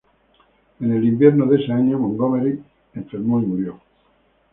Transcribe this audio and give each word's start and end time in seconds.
En 0.79 0.91
el 0.93 1.03
invierno 1.05 1.45
de 1.45 1.61
ese 1.61 1.71
año, 1.71 1.99
Montgomery 1.99 2.59
se 2.91 3.01
enfermó 3.01 3.39
y 3.39 3.45
murió. 3.45 3.79